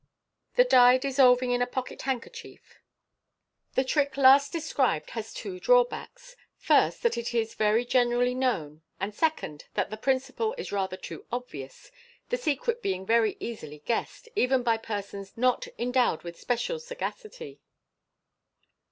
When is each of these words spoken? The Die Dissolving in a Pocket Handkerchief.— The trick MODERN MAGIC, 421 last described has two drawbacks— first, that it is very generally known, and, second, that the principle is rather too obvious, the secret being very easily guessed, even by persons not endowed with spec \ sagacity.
The 0.55 0.63
Die 0.63 0.97
Dissolving 0.97 1.51
in 1.51 1.61
a 1.61 1.67
Pocket 1.67 2.01
Handkerchief.— 2.01 2.81
The 3.75 3.83
trick 3.83 4.13
MODERN 4.17 4.23
MAGIC, 4.31 4.63
421 4.63 4.87
last 5.03 5.05
described 5.05 5.09
has 5.11 5.31
two 5.31 5.59
drawbacks— 5.59 6.35
first, 6.57 7.03
that 7.03 7.19
it 7.19 7.35
is 7.35 7.53
very 7.53 7.85
generally 7.85 8.33
known, 8.33 8.81
and, 8.99 9.13
second, 9.13 9.65
that 9.75 9.91
the 9.91 9.97
principle 9.97 10.55
is 10.57 10.71
rather 10.71 10.97
too 10.97 11.27
obvious, 11.31 11.91
the 12.29 12.37
secret 12.37 12.81
being 12.81 13.05
very 13.05 13.37
easily 13.39 13.83
guessed, 13.85 14.27
even 14.35 14.63
by 14.63 14.75
persons 14.77 15.37
not 15.37 15.67
endowed 15.77 16.23
with 16.23 16.39
spec 16.39 16.57
\ 16.59 16.59
sagacity. 16.81 17.61